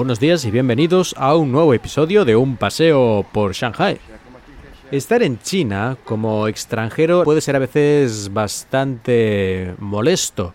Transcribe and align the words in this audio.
Buenos 0.00 0.18
días 0.18 0.46
y 0.46 0.50
bienvenidos 0.50 1.14
a 1.18 1.36
un 1.36 1.52
nuevo 1.52 1.74
episodio 1.74 2.24
de 2.24 2.34
Un 2.34 2.56
paseo 2.56 3.26
por 3.32 3.52
Shanghai. 3.52 4.00
Estar 4.90 5.22
en 5.22 5.38
China 5.40 5.98
como 6.06 6.48
extranjero 6.48 7.22
puede 7.22 7.42
ser 7.42 7.54
a 7.54 7.58
veces 7.58 8.32
bastante 8.32 9.74
molesto. 9.78 10.54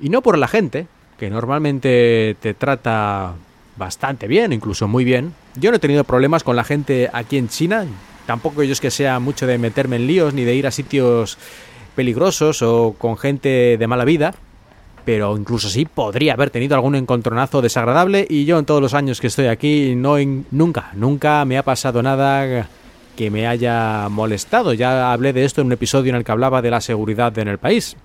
Y 0.00 0.08
no 0.08 0.20
por 0.20 0.36
la 0.36 0.48
gente, 0.48 0.88
que 1.16 1.30
normalmente 1.30 2.36
te 2.40 2.54
trata 2.54 3.34
bastante 3.76 4.26
bien, 4.26 4.52
incluso 4.52 4.88
muy 4.88 5.04
bien. 5.04 5.32
Yo 5.54 5.70
no 5.70 5.76
he 5.76 5.80
tenido 5.80 6.02
problemas 6.02 6.42
con 6.42 6.56
la 6.56 6.64
gente 6.64 7.08
aquí 7.12 7.38
en 7.38 7.48
China. 7.48 7.86
Tampoco 8.26 8.64
yo 8.64 8.72
es 8.72 8.80
que 8.80 8.90
sea 8.90 9.20
mucho 9.20 9.46
de 9.46 9.58
meterme 9.58 9.94
en 9.94 10.08
líos 10.08 10.34
ni 10.34 10.42
de 10.42 10.56
ir 10.56 10.66
a 10.66 10.72
sitios 10.72 11.38
peligrosos 11.94 12.62
o 12.62 12.96
con 12.98 13.16
gente 13.16 13.76
de 13.78 13.86
mala 13.86 14.04
vida 14.04 14.34
pero 15.04 15.36
incluso 15.36 15.68
sí 15.68 15.84
podría 15.84 16.34
haber 16.34 16.50
tenido 16.50 16.74
algún 16.74 16.94
encontronazo 16.94 17.62
desagradable 17.62 18.26
y 18.28 18.44
yo 18.44 18.58
en 18.58 18.64
todos 18.64 18.80
los 18.80 18.94
años 18.94 19.20
que 19.20 19.26
estoy 19.26 19.46
aquí 19.46 19.94
no 19.96 20.16
nunca, 20.50 20.90
nunca 20.94 21.44
me 21.44 21.58
ha 21.58 21.62
pasado 21.62 22.02
nada 22.02 22.68
que 23.16 23.30
me 23.30 23.46
haya 23.46 24.08
molestado. 24.08 24.72
Ya 24.72 25.12
hablé 25.12 25.32
de 25.32 25.44
esto 25.44 25.60
en 25.60 25.68
un 25.68 25.72
episodio 25.72 26.10
en 26.10 26.16
el 26.16 26.24
que 26.24 26.32
hablaba 26.32 26.62
de 26.62 26.70
la 26.70 26.80
seguridad 26.80 27.36
en 27.38 27.48
el 27.48 27.58
país. 27.58 27.96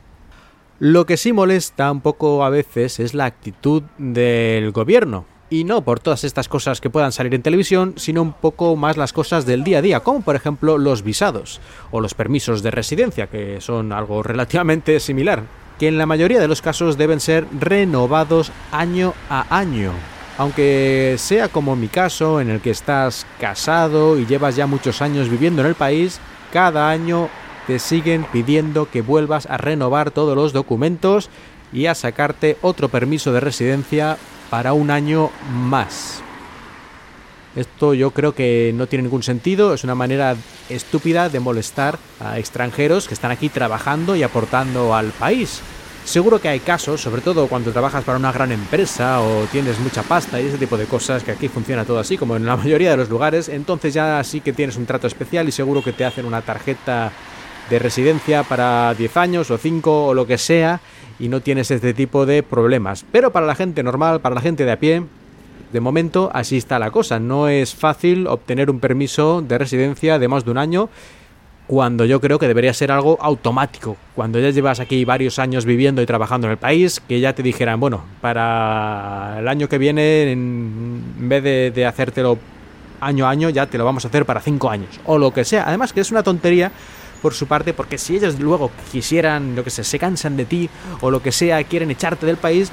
Lo 0.80 1.06
que 1.06 1.18
sí 1.18 1.34
molesta 1.34 1.92
un 1.92 2.02
poco 2.02 2.44
a 2.44 2.50
veces 2.50 3.00
es 3.00 3.14
la 3.14 3.26
actitud 3.26 3.84
del 3.98 4.72
gobierno. 4.72 5.26
Y 5.50 5.64
no 5.64 5.82
por 5.82 6.02
todas 6.02 6.26
estas 6.26 6.50
cosas 6.50 6.82
que 6.82 6.90
puedan 6.90 7.14
salir 7.14 7.34
en 7.34 7.42
televisión, 7.42 7.94
sino 7.96 8.22
un 8.22 8.34
poco 8.34 8.76
más 8.76 8.98
las 8.98 9.14
cosas 9.14 9.46
del 9.46 9.64
día 9.64 9.78
a 9.78 9.82
día, 9.82 10.02
como 10.02 10.22
por 10.22 10.36
ejemplo 10.36 10.78
los 10.78 11.04
visados 11.04 11.62
o 11.90 12.02
los 12.02 12.14
permisos 12.14 12.64
de 12.64 12.72
residencia, 12.72 13.28
que 13.28 13.62
son 13.62 13.94
algo 13.94 14.24
relativamente 14.24 15.00
similar 15.00 15.44
que 15.80 15.88
en 15.88 15.98
la 15.98 16.06
mayoría 16.06 16.40
de 16.40 16.48
los 16.48 16.62
casos 16.62 16.98
deben 16.98 17.20
ser 17.20 17.46
renovados 17.60 18.52
año 18.72 19.14
a 19.30 19.58
año. 19.58 19.92
Aunque 20.38 21.16
sea 21.18 21.50
como 21.50 21.76
mi 21.76 21.88
caso, 21.88 22.40
en 22.40 22.50
el 22.50 22.62
que 22.62 22.70
estás 22.70 23.26
casado 23.40 24.20
y 24.20 24.26
llevas 24.26 24.56
ya 24.56 24.68
muchos 24.68 25.02
años 25.02 25.30
viviendo 25.30 25.62
en 25.62 25.68
el 25.68 25.76
país, 25.76 26.20
cada 26.54 26.90
año 26.90 27.30
te 27.66 27.80
siguen 27.80 28.26
pidiendo 28.32 28.90
que 28.90 29.02
vuelvas 29.02 29.48
a 29.48 29.58
renovar 29.58 30.12
todos 30.12 30.36
los 30.36 30.54
documentos 30.54 31.30
y 31.74 31.88
a 31.88 31.96
sacarte 31.96 32.58
otro 32.62 32.90
permiso 32.90 33.34
de 33.34 33.40
residencia 33.40 34.18
para 34.50 34.74
un 34.74 34.92
año 34.92 35.32
más. 35.52 36.24
Esto 37.58 37.96
yo 37.96 38.12
creo 38.12 38.36
que 38.36 38.72
no 38.76 38.86
tiene 38.86 39.04
ningún 39.04 39.24
sentido, 39.24 39.74
es 39.74 39.84
una 39.84 39.96
manera 39.96 40.36
estúpida 40.70 41.28
de 41.28 41.40
molestar 41.40 41.98
a 42.20 42.38
extranjeros 42.38 43.08
que 43.08 43.16
están 43.16 43.32
aquí 43.32 43.50
trabajando 43.50 44.16
y 44.16 44.22
aportando 44.22 44.94
al 44.94 45.08
país. 45.08 45.62
Seguro 46.06 46.40
que 46.40 46.50
hay 46.50 46.60
casos, 46.60 47.02
sobre 47.02 47.24
todo 47.24 47.48
cuando 47.48 47.72
trabajas 47.72 48.04
para 48.04 48.20
una 48.20 48.32
gran 48.32 48.52
empresa 48.52 49.22
o 49.22 49.46
tienes 49.52 49.80
mucha 49.80 50.04
pasta 50.04 50.40
y 50.40 50.46
ese 50.46 50.60
tipo 50.60 50.78
de 50.78 50.86
cosas, 50.86 51.24
que 51.24 51.32
aquí 51.32 51.48
funciona 51.48 51.84
todo 51.84 51.98
así, 51.98 52.16
como 52.16 52.36
en 52.36 52.46
la 52.46 52.56
mayoría 52.58 52.92
de 52.92 52.98
los 52.98 53.10
lugares, 53.10 53.50
entonces 53.50 53.92
ya 53.92 54.24
sí 54.24 54.40
que 54.40 54.54
tienes 54.54 54.78
un 54.78 54.86
trato 54.86 55.08
especial 55.08 55.48
y 55.48 55.52
seguro 55.52 55.84
que 55.84 55.94
te 55.94 56.06
hacen 56.06 56.28
una 56.28 56.44
tarjeta 56.44 57.12
de 57.72 57.80
residencia 57.80 58.44
para 58.44 58.94
10 58.94 59.18
años 59.18 59.50
o 59.50 59.58
5 59.58 60.06
o 60.06 60.14
lo 60.14 60.28
que 60.28 60.38
sea 60.38 60.80
y 61.20 61.28
no 61.28 61.42
tienes 61.42 61.72
este 61.72 61.96
tipo 61.96 62.28
de 62.28 62.44
problemas. 62.44 63.04
Pero 63.12 63.32
para 63.32 63.48
la 63.48 63.56
gente 63.56 63.82
normal, 63.82 64.22
para 64.22 64.36
la 64.36 64.42
gente 64.42 64.64
de 64.64 64.72
a 64.72 64.80
pie, 64.80 65.04
de 65.72 65.80
momento 65.80 66.30
así 66.34 66.58
está 66.58 66.80
la 66.80 66.92
cosa. 66.92 67.20
No 67.20 67.48
es 67.48 67.76
fácil 67.76 68.28
obtener 68.28 68.70
un 68.70 68.80
permiso 68.80 69.42
de 69.42 69.58
residencia 69.58 70.20
de 70.20 70.28
más 70.28 70.46
de 70.46 70.52
un 70.52 70.58
año 70.58 70.90
cuando 71.68 72.06
yo 72.06 72.22
creo 72.22 72.40
que 72.40 72.48
debería 72.48 72.74
ser 72.74 72.92
algo 72.92 73.18
automático. 73.22 73.98
Cuando 74.16 74.40
ya 74.40 74.50
llevas 74.50 74.80
aquí 74.80 75.04
varios 75.04 75.38
años 75.38 75.66
viviendo 75.66 76.02
y 76.02 76.06
trabajando 76.06 76.48
en 76.48 76.52
el 76.52 76.58
país, 76.58 77.02
que 77.02 77.20
ya 77.20 77.34
te 77.34 77.44
dijeran, 77.44 77.80
bueno, 77.80 78.04
para 78.22 79.36
el 79.40 79.48
año 79.48 79.68
que 79.68 79.78
viene, 79.78 80.32
en 80.32 81.30
vez 81.30 81.44
de, 81.44 81.72
de 81.72 81.86
hacértelo 81.86 82.40
año 83.02 83.28
a 83.28 83.30
año, 83.30 83.50
ya 83.50 83.68
te 83.68 83.78
lo 83.78 83.86
vamos 83.86 84.06
a 84.06 84.08
hacer 84.08 84.26
para 84.26 84.40
cinco 84.40 84.70
años. 84.70 85.00
O 85.06 85.18
lo 85.18 85.32
que 85.32 85.44
sea. 85.44 85.66
Además 85.68 85.92
que 85.92 86.00
es 86.00 86.10
una 86.10 86.24
tontería 86.24 86.72
por 87.22 87.34
su 87.34 87.48
parte, 87.48 87.74
porque 87.74 87.98
si 87.98 88.16
ellos 88.16 88.40
luego 88.40 88.72
quisieran, 88.92 89.56
lo 89.56 89.64
que 89.64 89.70
sé, 89.70 89.84
se 89.84 90.00
cansan 90.00 90.38
de 90.38 90.46
ti 90.46 90.70
o 91.02 91.12
lo 91.12 91.22
que 91.22 91.32
sea, 91.32 91.64
quieren 91.64 91.92
echarte 91.92 92.26
del 92.26 92.38
país, 92.38 92.72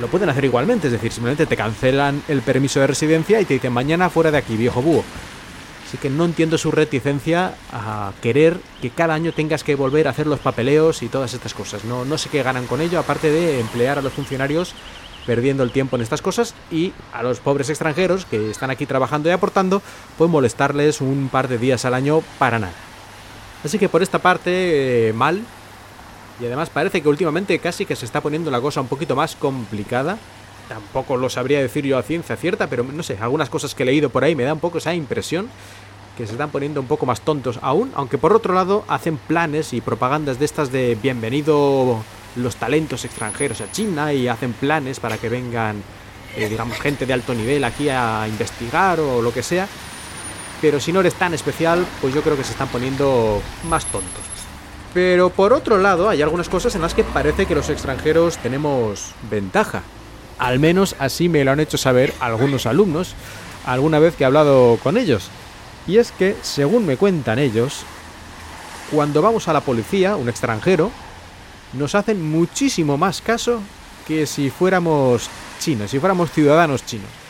lo, 0.00 0.08
pueden 0.08 0.28
hacer 0.28 0.44
igualmente, 0.44 0.88
es 0.88 0.92
decir, 0.92 1.12
simplemente 1.12 1.46
te 1.46 1.56
cancelan 1.56 2.22
el 2.28 2.42
permiso 2.42 2.80
de 2.80 2.86
residencia 2.86 3.40
y 3.40 3.44
te 3.44 3.54
dicen 3.54 3.72
mañana 3.72 4.10
fuera 4.10 4.30
de 4.30 4.38
aquí, 4.38 4.56
viejo 4.56 4.82
búho. 4.82 5.04
Así 5.86 5.98
que 5.98 6.10
no 6.10 6.24
entiendo 6.24 6.58
su 6.58 6.72
reticencia 6.72 7.54
a 7.72 8.12
querer 8.20 8.58
que 8.82 8.90
cada 8.90 9.14
año 9.14 9.32
tengas 9.32 9.62
que 9.62 9.76
volver 9.76 10.08
a 10.08 10.10
hacer 10.10 10.26
los 10.26 10.40
papeleos 10.40 11.02
y 11.02 11.08
todas 11.08 11.32
estas 11.32 11.54
cosas. 11.54 11.84
No, 11.84 12.04
no 12.04 12.18
sé 12.18 12.28
qué 12.28 12.42
ganan 12.42 12.66
con 12.66 12.80
ello, 12.80 12.98
aparte 12.98 13.30
de 13.30 13.60
emplear 13.60 13.98
a 13.98 14.02
los 14.02 14.12
funcionarios 14.12 14.74
perdiendo 15.26 15.62
el 15.64 15.72
tiempo 15.72 15.96
en 15.96 16.02
estas 16.02 16.22
cosas 16.22 16.54
y 16.70 16.92
a 17.12 17.22
los 17.22 17.40
pobres 17.40 17.68
extranjeros 17.68 18.24
que 18.24 18.50
están 18.50 18.70
aquí 18.70 18.86
trabajando 18.86 19.28
y 19.28 19.32
aportando, 19.32 19.82
pues 20.16 20.30
molestarles 20.30 21.00
un 21.00 21.28
par 21.28 21.48
de 21.48 21.58
días 21.58 21.84
al 21.84 21.94
año 21.94 22.22
para 22.38 22.58
nada. 22.58 22.85
Así 23.66 23.80
que 23.80 23.88
por 23.88 24.00
esta 24.00 24.20
parte, 24.20 25.08
eh, 25.08 25.12
mal. 25.12 25.42
Y 26.40 26.46
además 26.46 26.70
parece 26.70 27.02
que 27.02 27.08
últimamente 27.08 27.58
casi 27.58 27.84
que 27.84 27.96
se 27.96 28.04
está 28.04 28.20
poniendo 28.20 28.48
la 28.48 28.60
cosa 28.60 28.80
un 28.80 28.86
poquito 28.86 29.16
más 29.16 29.34
complicada. 29.34 30.18
Tampoco 30.68 31.16
lo 31.16 31.28
sabría 31.28 31.60
decir 31.60 31.84
yo 31.84 31.98
a 31.98 32.02
ciencia 32.04 32.36
cierta, 32.36 32.68
pero 32.68 32.84
no 32.84 33.02
sé, 33.02 33.18
algunas 33.20 33.50
cosas 33.50 33.74
que 33.74 33.82
he 33.82 33.86
leído 33.86 34.10
por 34.10 34.22
ahí 34.22 34.36
me 34.36 34.44
da 34.44 34.52
un 34.52 34.60
poco 34.60 34.78
esa 34.78 34.94
impresión 34.94 35.48
que 36.16 36.26
se 36.26 36.32
están 36.32 36.50
poniendo 36.50 36.80
un 36.80 36.86
poco 36.86 37.06
más 37.06 37.22
tontos 37.22 37.58
aún, 37.60 37.90
aunque 37.96 38.18
por 38.18 38.32
otro 38.32 38.54
lado 38.54 38.84
hacen 38.86 39.16
planes 39.16 39.72
y 39.72 39.80
propagandas 39.80 40.38
de 40.38 40.44
estas 40.44 40.70
de 40.70 40.96
bienvenido 41.00 42.02
los 42.36 42.56
talentos 42.56 43.04
extranjeros 43.04 43.60
a 43.60 43.70
China 43.72 44.12
y 44.12 44.28
hacen 44.28 44.52
planes 44.52 45.00
para 45.00 45.18
que 45.18 45.28
vengan, 45.28 45.82
eh, 46.36 46.48
digamos, 46.48 46.78
gente 46.78 47.04
de 47.04 47.12
alto 47.12 47.34
nivel 47.34 47.64
aquí 47.64 47.88
a 47.88 48.26
investigar 48.28 49.00
o 49.00 49.22
lo 49.22 49.32
que 49.32 49.42
sea 49.42 49.68
pero 50.60 50.80
si 50.80 50.92
no 50.92 51.00
eres 51.00 51.14
tan 51.14 51.34
especial, 51.34 51.86
pues 52.00 52.14
yo 52.14 52.22
creo 52.22 52.36
que 52.36 52.44
se 52.44 52.52
están 52.52 52.68
poniendo 52.68 53.42
más 53.68 53.84
tontos. 53.86 54.24
Pero 54.94 55.30
por 55.30 55.52
otro 55.52 55.78
lado, 55.78 56.08
hay 56.08 56.22
algunas 56.22 56.48
cosas 56.48 56.74
en 56.74 56.82
las 56.82 56.94
que 56.94 57.04
parece 57.04 57.46
que 57.46 57.54
los 57.54 57.68
extranjeros 57.68 58.38
tenemos 58.38 59.12
ventaja. 59.30 59.82
Al 60.38 60.58
menos 60.58 60.96
así 60.98 61.28
me 61.28 61.44
lo 61.44 61.52
han 61.52 61.60
hecho 61.60 61.78
saber 61.78 62.14
algunos 62.20 62.66
alumnos 62.66 63.14
alguna 63.66 63.98
vez 63.98 64.14
que 64.14 64.24
he 64.24 64.26
hablado 64.26 64.78
con 64.82 64.96
ellos. 64.96 65.28
Y 65.86 65.98
es 65.98 66.12
que, 66.12 66.36
según 66.42 66.86
me 66.86 66.96
cuentan 66.96 67.38
ellos, 67.38 67.82
cuando 68.90 69.22
vamos 69.22 69.48
a 69.48 69.52
la 69.52 69.60
policía, 69.60 70.16
un 70.16 70.28
extranjero, 70.28 70.90
nos 71.72 71.94
hacen 71.94 72.22
muchísimo 72.22 72.96
más 72.96 73.20
caso 73.20 73.60
que 74.06 74.26
si 74.26 74.50
fuéramos 74.50 75.28
chinos, 75.58 75.90
si 75.90 75.98
fuéramos 75.98 76.30
ciudadanos 76.30 76.86
chinos 76.86 77.25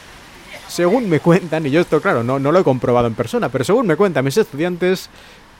según 0.77 1.09
me 1.09 1.21
cuentan, 1.21 1.65
y 1.65 1.71
yo 1.71 1.81
esto 1.81 2.03
claro, 2.03 2.23
no, 2.23 2.39
no 2.39 2.53
lo 2.53 2.59
he 2.59 2.63
comprobado 2.63 3.07
en 3.07 3.15
persona, 3.15 3.49
pero 3.49 3.65
según 3.65 3.87
me 3.87 3.97
cuentan 3.97 4.27
mis 4.27 4.37
estudiantes, 4.37 5.09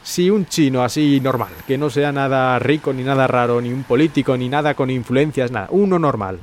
si 0.03 0.29
un 0.29 0.45
chino 0.45 0.85
así 0.85 1.21
normal, 1.23 1.49
que 1.67 1.79
no 1.79 1.89
sea 1.89 2.13
nada 2.13 2.59
rico 2.59 2.93
ni 2.93 3.03
nada 3.03 3.27
raro, 3.27 3.63
ni 3.63 3.73
un 3.73 3.83
político, 3.85 4.37
ni 4.37 4.51
nada 4.51 4.75
con 4.75 4.91
influencias, 4.91 5.51
nada, 5.51 5.69
uno 5.71 5.99
normal, 5.99 6.39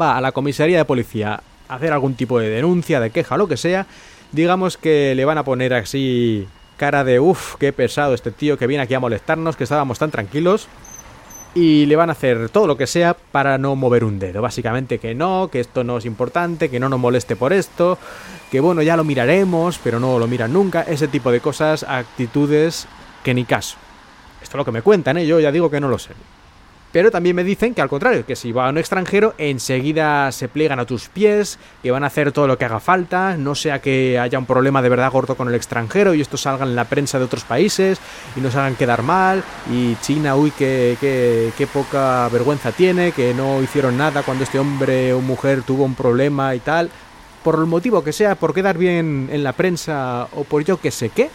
va 0.00 0.16
a 0.16 0.20
la 0.20 0.30
comisaría 0.30 0.78
de 0.78 0.84
policía 0.84 1.42
a 1.68 1.74
hacer 1.74 1.92
algún 1.92 2.14
tipo 2.14 2.38
de 2.38 2.48
denuncia, 2.48 3.00
de 3.00 3.10
queja, 3.10 3.36
lo 3.36 3.48
que 3.48 3.56
sea, 3.56 3.88
digamos 4.30 4.76
que 4.76 5.16
le 5.16 5.24
van 5.24 5.38
a 5.38 5.44
poner 5.44 5.74
así 5.74 6.46
cara 6.76 7.02
de 7.02 7.18
uff, 7.18 7.56
qué 7.56 7.72
pesado 7.72 8.14
este 8.14 8.30
tío 8.30 8.56
que 8.56 8.68
viene 8.68 8.84
aquí 8.84 8.94
a 8.94 9.00
molestarnos, 9.00 9.56
que 9.56 9.64
estábamos 9.64 9.98
tan 9.98 10.12
tranquilos, 10.12 10.68
y 11.54 11.86
le 11.86 11.96
van 11.96 12.10
a 12.10 12.12
hacer 12.12 12.48
todo 12.48 12.66
lo 12.66 12.76
que 12.76 12.86
sea 12.86 13.14
para 13.14 13.58
no 13.58 13.76
mover 13.76 14.04
un 14.04 14.18
dedo. 14.18 14.42
Básicamente 14.42 14.98
que 14.98 15.14
no, 15.14 15.48
que 15.50 15.60
esto 15.60 15.84
no 15.84 15.98
es 15.98 16.04
importante, 16.04 16.68
que 16.68 16.80
no 16.80 16.88
nos 16.88 17.00
moleste 17.00 17.36
por 17.36 17.52
esto, 17.52 17.98
que 18.50 18.60
bueno, 18.60 18.82
ya 18.82 18.96
lo 18.96 19.04
miraremos, 19.04 19.78
pero 19.82 19.98
no 19.98 20.18
lo 20.18 20.26
miran 20.26 20.52
nunca, 20.52 20.82
ese 20.82 21.08
tipo 21.08 21.32
de 21.32 21.40
cosas, 21.40 21.84
actitudes 21.84 22.86
que 23.24 23.34
ni 23.34 23.44
caso. 23.44 23.76
Esto 24.42 24.56
es 24.56 24.58
lo 24.58 24.64
que 24.64 24.72
me 24.72 24.82
cuentan, 24.82 25.18
¿eh? 25.18 25.26
yo 25.26 25.40
ya 25.40 25.52
digo 25.52 25.70
que 25.70 25.80
no 25.80 25.88
lo 25.88 25.98
sé. 25.98 26.12
Pero 26.92 27.10
también 27.10 27.36
me 27.36 27.44
dicen 27.44 27.74
que 27.74 27.82
al 27.82 27.88
contrario, 27.88 28.26
que 28.26 28.34
si 28.34 28.50
va 28.50 28.66
a 28.66 28.70
un 28.70 28.78
extranjero, 28.78 29.34
enseguida 29.38 30.32
se 30.32 30.48
pliegan 30.48 30.80
a 30.80 30.86
tus 30.86 31.08
pies, 31.08 31.58
que 31.82 31.90
van 31.90 32.02
a 32.02 32.08
hacer 32.08 32.32
todo 32.32 32.48
lo 32.48 32.58
que 32.58 32.64
haga 32.64 32.80
falta, 32.80 33.36
no 33.36 33.54
sea 33.54 33.80
que 33.80 34.18
haya 34.18 34.38
un 34.38 34.46
problema 34.46 34.82
de 34.82 34.88
verdad 34.88 35.12
gordo 35.12 35.36
con 35.36 35.48
el 35.48 35.54
extranjero 35.54 36.14
y 36.14 36.20
esto 36.20 36.36
salga 36.36 36.64
en 36.64 36.74
la 36.74 36.86
prensa 36.86 37.18
de 37.18 37.26
otros 37.26 37.44
países 37.44 38.00
y 38.34 38.40
nos 38.40 38.56
hagan 38.56 38.74
quedar 38.74 39.02
mal, 39.02 39.44
y 39.70 39.94
China, 40.00 40.34
uy, 40.34 40.50
qué, 40.50 40.96
qué, 41.00 41.52
qué 41.56 41.66
poca 41.68 42.28
vergüenza 42.28 42.72
tiene, 42.72 43.12
que 43.12 43.34
no 43.34 43.62
hicieron 43.62 43.96
nada 43.96 44.22
cuando 44.22 44.42
este 44.42 44.58
hombre 44.58 45.12
o 45.12 45.20
mujer 45.20 45.62
tuvo 45.62 45.84
un 45.84 45.94
problema 45.94 46.54
y 46.56 46.60
tal, 46.60 46.90
por 47.42 47.54
el 47.54 47.66
motivo 47.66 48.04
que 48.04 48.12
sea, 48.12 48.34
por 48.34 48.52
quedar 48.52 48.76
bien 48.76 49.28
en 49.32 49.44
la 49.44 49.52
prensa 49.52 50.28
o 50.34 50.44
por 50.44 50.64
yo 50.64 50.80
que 50.80 50.90
sé 50.90 51.08
qué. 51.10 51.30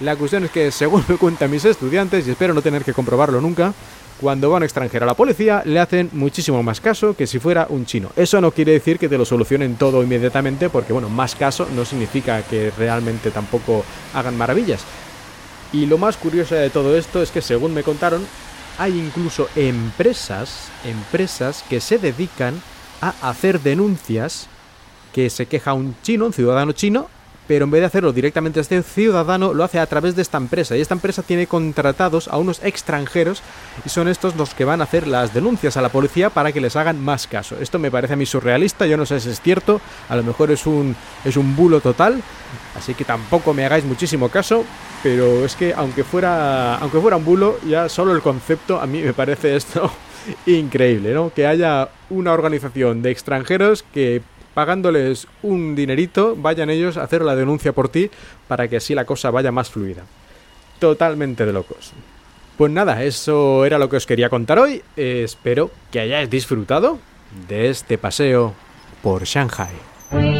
La 0.00 0.16
cuestión 0.16 0.44
es 0.44 0.50
que, 0.50 0.70
según 0.70 1.04
me 1.08 1.16
cuentan 1.18 1.50
mis 1.50 1.64
estudiantes, 1.64 2.26
y 2.26 2.30
espero 2.30 2.54
no 2.54 2.62
tener 2.62 2.84
que 2.84 2.94
comprobarlo 2.94 3.38
nunca, 3.40 3.74
cuando 4.18 4.50
va 4.50 4.56
un 4.56 4.62
extranjero 4.62 5.04
a 5.04 5.06
la 5.06 5.14
policía 5.14 5.62
le 5.64 5.78
hacen 5.78 6.10
muchísimo 6.12 6.62
más 6.62 6.80
caso 6.80 7.14
que 7.14 7.26
si 7.26 7.38
fuera 7.38 7.66
un 7.68 7.86
chino. 7.86 8.10
Eso 8.16 8.40
no 8.40 8.50
quiere 8.50 8.72
decir 8.72 8.98
que 8.98 9.08
te 9.08 9.18
lo 9.18 9.24
solucionen 9.24 9.76
todo 9.76 10.02
inmediatamente, 10.02 10.70
porque 10.70 10.92
bueno, 10.92 11.08
más 11.08 11.34
caso 11.34 11.66
no 11.74 11.84
significa 11.84 12.42
que 12.42 12.70
realmente 12.78 13.30
tampoco 13.30 13.84
hagan 14.14 14.36
maravillas. 14.36 14.80
Y 15.72 15.86
lo 15.86 15.98
más 15.98 16.16
curioso 16.16 16.54
de 16.54 16.70
todo 16.70 16.96
esto 16.96 17.22
es 17.22 17.30
que 17.30 17.42
según 17.42 17.74
me 17.74 17.82
contaron, 17.82 18.26
hay 18.78 18.98
incluso 18.98 19.48
empresas, 19.54 20.68
empresas 20.84 21.62
que 21.68 21.80
se 21.80 21.98
dedican 21.98 22.60
a 23.02 23.12
hacer 23.28 23.60
denuncias 23.60 24.48
que 25.12 25.28
se 25.28 25.46
queja 25.46 25.74
un 25.74 25.94
chino, 26.02 26.26
un 26.26 26.32
ciudadano 26.32 26.72
chino, 26.72 27.08
pero 27.50 27.64
en 27.64 27.72
vez 27.72 27.80
de 27.80 27.86
hacerlo 27.86 28.12
directamente 28.12 28.60
a 28.60 28.62
este 28.62 28.80
ciudadano, 28.80 29.52
lo 29.52 29.64
hace 29.64 29.80
a 29.80 29.86
través 29.86 30.14
de 30.14 30.22
esta 30.22 30.38
empresa. 30.38 30.76
Y 30.76 30.80
esta 30.80 30.94
empresa 30.94 31.24
tiene 31.24 31.48
contratados 31.48 32.28
a 32.28 32.36
unos 32.36 32.62
extranjeros 32.62 33.42
y 33.84 33.88
son 33.88 34.06
estos 34.06 34.36
los 34.36 34.54
que 34.54 34.64
van 34.64 34.80
a 34.80 34.84
hacer 34.84 35.08
las 35.08 35.34
denuncias 35.34 35.76
a 35.76 35.82
la 35.82 35.88
policía 35.88 36.30
para 36.30 36.52
que 36.52 36.60
les 36.60 36.76
hagan 36.76 37.02
más 37.02 37.26
caso. 37.26 37.56
Esto 37.60 37.80
me 37.80 37.90
parece 37.90 38.12
a 38.12 38.16
mí 38.16 38.24
surrealista, 38.24 38.86
yo 38.86 38.96
no 38.96 39.04
sé 39.04 39.18
si 39.18 39.30
es 39.30 39.40
cierto, 39.40 39.80
a 40.08 40.14
lo 40.14 40.22
mejor 40.22 40.52
es 40.52 40.64
un, 40.64 40.94
es 41.24 41.36
un 41.36 41.56
bulo 41.56 41.80
total, 41.80 42.22
así 42.76 42.94
que 42.94 43.04
tampoco 43.04 43.52
me 43.52 43.66
hagáis 43.66 43.84
muchísimo 43.84 44.28
caso, 44.28 44.64
pero 45.02 45.44
es 45.44 45.56
que 45.56 45.74
aunque 45.74 46.04
fuera, 46.04 46.76
aunque 46.76 47.00
fuera 47.00 47.16
un 47.16 47.24
bulo, 47.24 47.58
ya 47.66 47.88
solo 47.88 48.14
el 48.14 48.22
concepto 48.22 48.80
a 48.80 48.86
mí 48.86 49.02
me 49.02 49.12
parece 49.12 49.56
esto 49.56 49.90
increíble, 50.46 51.12
¿no? 51.12 51.32
Que 51.34 51.48
haya 51.48 51.88
una 52.10 52.32
organización 52.32 53.02
de 53.02 53.10
extranjeros 53.10 53.82
que 53.92 54.22
pagándoles 54.60 55.26
un 55.42 55.74
dinerito, 55.74 56.36
vayan 56.36 56.68
ellos 56.68 56.98
a 56.98 57.04
hacer 57.04 57.22
la 57.22 57.34
denuncia 57.34 57.72
por 57.72 57.88
ti 57.88 58.10
para 58.46 58.68
que 58.68 58.76
así 58.76 58.94
la 58.94 59.06
cosa 59.06 59.30
vaya 59.30 59.50
más 59.50 59.70
fluida. 59.70 60.02
Totalmente 60.78 61.46
de 61.46 61.52
locos. 61.54 61.94
Pues 62.58 62.70
nada, 62.70 63.02
eso 63.02 63.64
era 63.64 63.78
lo 63.78 63.88
que 63.88 63.96
os 63.96 64.04
quería 64.04 64.28
contar 64.28 64.58
hoy. 64.58 64.82
espero 64.96 65.70
que 65.90 66.00
hayáis 66.00 66.28
disfrutado 66.28 66.98
de 67.48 67.70
este 67.70 67.96
paseo 67.96 68.52
por 69.02 69.24
Shanghai. 69.24 70.39